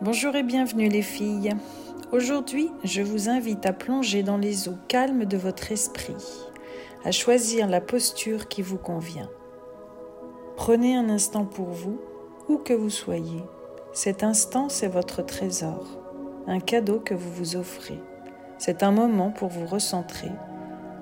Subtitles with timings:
[0.00, 1.56] Bonjour et bienvenue les filles.
[2.12, 6.14] Aujourd'hui, je vous invite à plonger dans les eaux calmes de votre esprit,
[7.04, 9.28] à choisir la posture qui vous convient.
[10.54, 11.98] Prenez un instant pour vous,
[12.48, 13.42] où que vous soyez.
[13.92, 15.84] Cet instant, c'est votre trésor,
[16.46, 17.98] un cadeau que vous vous offrez.
[18.56, 20.30] C'est un moment pour vous recentrer,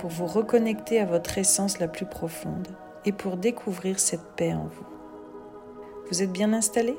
[0.00, 2.66] pour vous reconnecter à votre essence la plus profonde
[3.04, 4.86] et pour découvrir cette paix en vous.
[6.10, 6.96] Vous êtes bien installé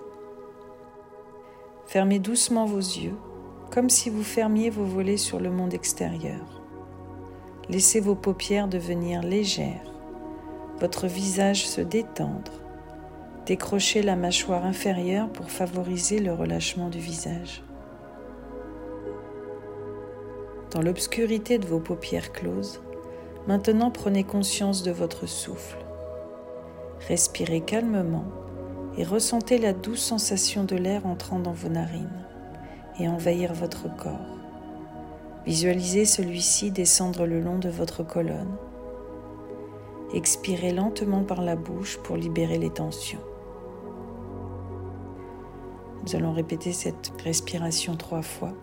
[1.92, 3.18] Fermez doucement vos yeux,
[3.70, 6.62] comme si vous fermiez vos volets sur le monde extérieur.
[7.68, 9.92] Laissez vos paupières devenir légères,
[10.80, 12.54] votre visage se détendre.
[13.46, 17.62] Décrochez la mâchoire inférieure pour favoriser le relâchement du visage.
[20.72, 22.80] Dans l'obscurité de vos paupières closes,
[23.48, 25.84] maintenant prenez conscience de votre souffle.
[27.10, 28.32] Respirez calmement
[28.98, 32.26] et ressentez la douce sensation de l'air entrant dans vos narines
[33.00, 34.38] et envahir votre corps.
[35.46, 38.56] Visualisez celui-ci descendre le long de votre colonne.
[40.14, 43.22] Expirez lentement par la bouche pour libérer les tensions.
[46.04, 48.54] Nous allons répéter cette respiration trois fois.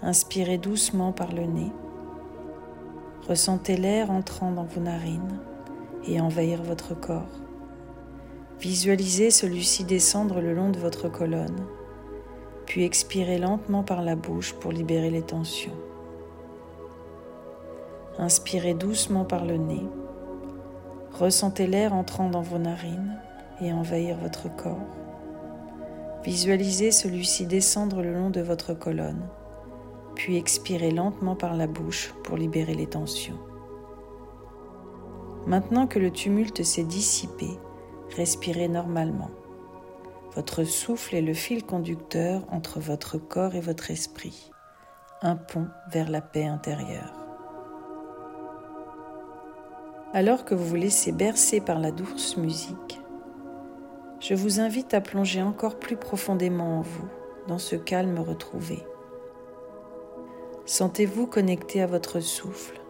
[0.00, 1.72] Inspirez doucement par le nez.
[3.28, 5.40] Ressentez l'air entrant dans vos narines
[6.06, 7.47] et envahir votre corps.
[8.60, 11.64] Visualisez celui-ci descendre le long de votre colonne,
[12.66, 15.76] puis expirez lentement par la bouche pour libérer les tensions.
[18.18, 19.86] Inspirez doucement par le nez.
[21.12, 23.20] Ressentez l'air entrant dans vos narines
[23.60, 24.88] et envahir votre corps.
[26.24, 29.22] Visualisez celui-ci descendre le long de votre colonne,
[30.16, 33.38] puis expirez lentement par la bouche pour libérer les tensions.
[35.46, 37.46] Maintenant que le tumulte s'est dissipé,
[38.16, 39.30] respirez normalement.
[40.34, 44.50] Votre souffle est le fil conducteur entre votre corps et votre esprit,
[45.22, 47.12] un pont vers la paix intérieure.
[50.12, 53.00] Alors que vous vous laissez bercer par la douce musique,
[54.20, 57.08] je vous invite à plonger encore plus profondément en vous,
[57.46, 58.82] dans ce calme retrouvé.
[60.66, 62.80] Sentez-vous connecté à votre souffle,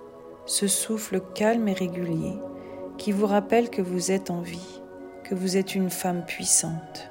[0.47, 2.39] ce souffle calme et régulier
[2.99, 4.83] qui vous rappelle que vous êtes en vie
[5.29, 7.11] que vous êtes une femme puissante.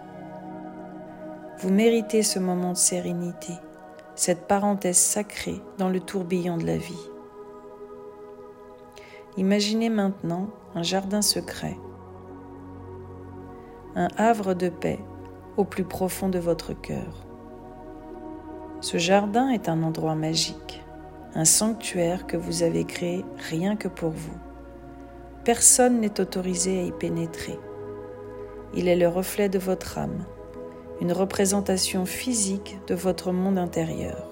[1.60, 3.54] Vous méritez ce moment de sérénité,
[4.16, 7.10] cette parenthèse sacrée dans le tourbillon de la vie.
[9.38, 11.78] Imaginez maintenant un jardin secret,
[13.96, 15.00] un havre de paix
[15.56, 17.28] au plus profond de votre cœur.
[18.82, 20.84] Ce jardin est un endroit magique,
[21.36, 24.38] un sanctuaire que vous avez créé rien que pour vous.
[25.44, 27.60] Personne n'est autorisé à y pénétrer.
[28.74, 30.26] Il est le reflet de votre âme,
[31.02, 34.28] une représentation physique de votre monde intérieur.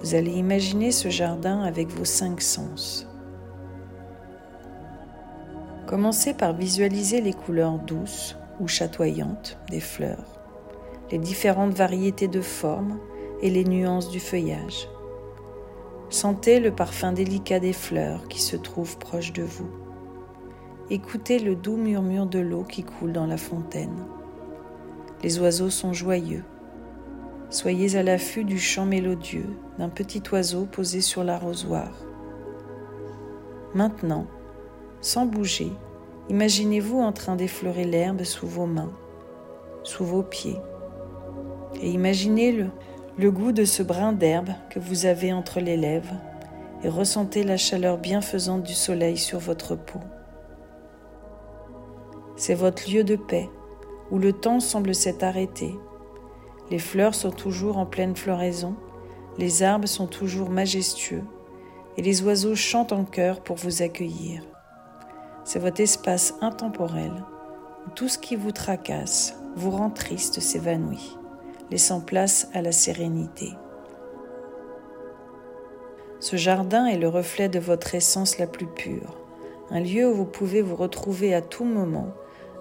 [0.00, 3.06] Vous allez imaginer ce jardin avec vos cinq sens.
[5.86, 10.40] Commencez par visualiser les couleurs douces ou chatoyantes des fleurs,
[11.10, 12.98] les différentes variétés de formes
[13.40, 14.88] et les nuances du feuillage.
[16.08, 19.85] Sentez le parfum délicat des fleurs qui se trouvent proches de vous.
[20.88, 24.04] Écoutez le doux murmure de l'eau qui coule dans la fontaine.
[25.24, 26.44] Les oiseaux sont joyeux.
[27.50, 29.48] Soyez à l'affût du chant mélodieux
[29.78, 31.90] d'un petit oiseau posé sur l'arrosoir.
[33.74, 34.28] Maintenant,
[35.00, 35.72] sans bouger,
[36.28, 38.92] imaginez-vous en train d'effleurer l'herbe sous vos mains,
[39.82, 40.60] sous vos pieds.
[41.82, 42.52] Et imaginez
[43.18, 46.14] le, goût de ce brin d'herbe que vous avez entre les lèvres
[46.84, 49.98] et ressentez la chaleur bienfaisante du soleil sur votre peau.
[52.38, 53.48] C'est votre lieu de paix,
[54.10, 55.74] où le temps semble s'être arrêté.
[56.70, 58.74] Les fleurs sont toujours en pleine floraison,
[59.38, 61.24] les arbres sont toujours majestueux,
[61.96, 64.42] et les oiseaux chantent en chœur pour vous accueillir.
[65.44, 67.24] C'est votre espace intemporel,
[67.86, 71.16] où tout ce qui vous tracasse, vous rend triste, s'évanouit,
[71.70, 73.52] laissant place à la sérénité.
[76.20, 79.16] Ce jardin est le reflet de votre essence la plus pure,
[79.70, 82.12] un lieu où vous pouvez vous retrouver à tout moment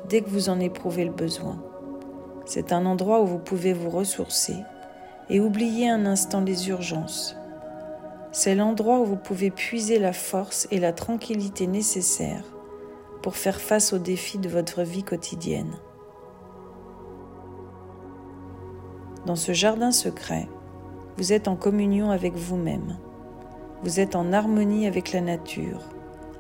[0.10, 1.62] dès que vous en éprouvez le besoin.
[2.46, 4.56] C'est un endroit où vous pouvez vous ressourcer
[5.30, 7.36] et oublier un instant les urgences.
[8.32, 12.44] C'est l'endroit où vous pouvez puiser la force et la tranquillité nécessaires
[13.24, 15.74] pour faire face aux défis de votre vie quotidienne.
[19.26, 20.48] Dans ce jardin secret,
[21.18, 22.98] vous êtes en communion avec vous-même.
[23.84, 25.82] Vous êtes en harmonie avec la nature,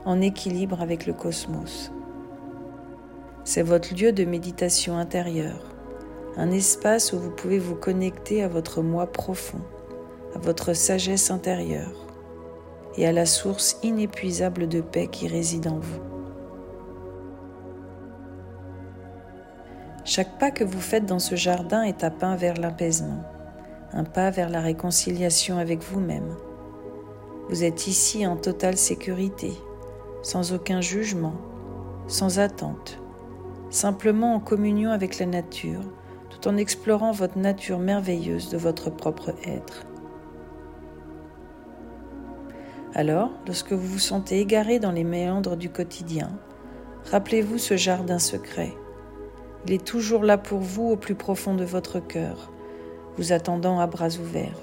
[0.03, 1.94] en équilibre avec le cosmos.
[3.47, 5.61] C'est votre lieu de méditation intérieure,
[6.35, 9.61] un espace où vous pouvez vous connecter à votre moi profond,
[10.33, 12.07] à votre sagesse intérieure
[12.97, 16.01] et à la source inépuisable de paix qui réside en vous.
[20.05, 23.23] Chaque pas que vous faites dans ce jardin est un pas vers l'apaisement,
[23.93, 26.35] un pas vers la réconciliation avec vous-même.
[27.49, 29.51] Vous êtes ici en totale sécurité,
[30.23, 31.35] sans aucun jugement,
[32.07, 33.04] sans attente,
[33.69, 35.81] simplement en communion avec la nature,
[36.29, 39.85] tout en explorant votre nature merveilleuse de votre propre être.
[42.93, 46.29] Alors, lorsque vous vous sentez égaré dans les méandres du quotidien,
[47.11, 48.73] rappelez-vous ce jardin secret
[49.67, 52.51] il est toujours là pour vous au plus profond de votre cœur,
[53.17, 54.59] vous attendant à bras ouverts.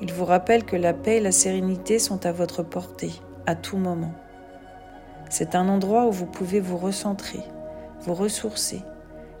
[0.00, 3.10] Il vous rappelle que la paix et la sérénité sont à votre portée,
[3.46, 4.14] à tout moment.
[5.30, 7.40] C'est un endroit où vous pouvez vous recentrer,
[8.04, 8.82] vous ressourcer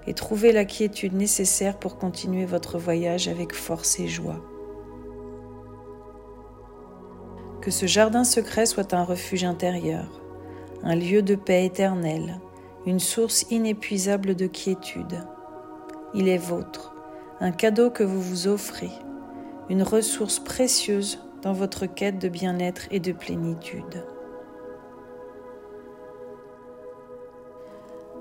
[0.06, 4.44] et trouver la quiétude nécessaire pour continuer votre voyage avec force et joie.
[7.60, 10.20] Que ce jardin secret soit un refuge intérieur,
[10.82, 12.38] un lieu de paix éternelle,
[12.86, 15.24] une source inépuisable de quiétude.
[16.12, 16.94] Il est vôtre,
[17.40, 18.90] un cadeau que vous vous offrez,
[19.70, 24.04] une ressource précieuse dans votre quête de bien-être et de plénitude.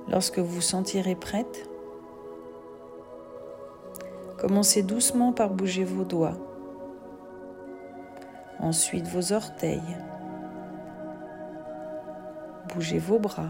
[0.10, 1.70] Lorsque vous vous sentirez prête,
[4.38, 6.38] commencez doucement par bouger vos doigts,
[8.60, 9.98] ensuite vos orteils,
[12.74, 13.50] bougez vos bras,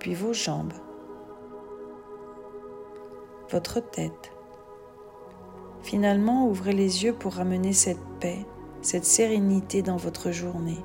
[0.00, 0.72] puis vos jambes,
[3.50, 4.32] votre tête.
[5.82, 8.44] Finalement, ouvrez les yeux pour ramener cette paix,
[8.82, 10.82] cette sérénité dans votre journée.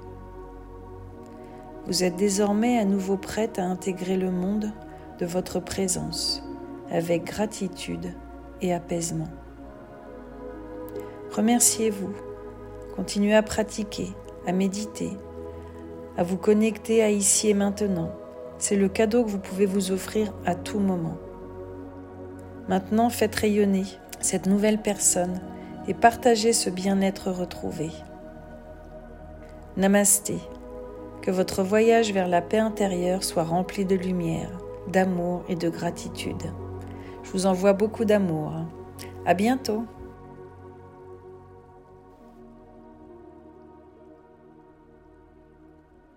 [1.86, 4.72] Vous êtes désormais à nouveau prête à intégrer le monde
[5.20, 6.44] de votre présence
[6.90, 8.14] avec gratitude
[8.62, 9.30] et apaisement.
[11.32, 12.14] Remerciez-vous,
[12.96, 14.10] continuez à pratiquer,
[14.48, 15.12] à méditer,
[16.18, 18.12] à vous connecter à ici et maintenant
[18.64, 21.18] c'est le cadeau que vous pouvez vous offrir à tout moment.
[22.70, 23.84] Maintenant, faites rayonner
[24.22, 25.42] cette nouvelle personne
[25.88, 27.90] et partagez ce bien-être retrouvé.
[29.76, 30.38] Namasté.
[31.24, 34.60] Que votre voyage vers la paix intérieure soit rempli de lumière,
[34.90, 36.52] d'amour et de gratitude.
[37.24, 38.52] Je vous envoie beaucoup d'amour.
[39.26, 39.86] À bientôt.